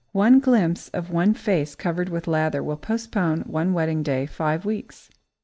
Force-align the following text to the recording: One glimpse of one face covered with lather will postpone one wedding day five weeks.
One 0.13 0.39
glimpse 0.39 0.89
of 0.95 1.11
one 1.11 1.35
face 1.35 1.75
covered 1.75 2.09
with 2.09 2.27
lather 2.27 2.63
will 2.63 2.75
postpone 2.75 3.41
one 3.41 3.71
wedding 3.71 4.01
day 4.01 4.25
five 4.25 4.65
weeks. 4.65 5.11